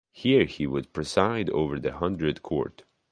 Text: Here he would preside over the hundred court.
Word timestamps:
Here 0.13 0.45
he 0.45 0.65
would 0.65 0.93
preside 0.93 1.51
over 1.51 1.79
the 1.79 1.91
hundred 1.91 2.41
court. 2.41 2.85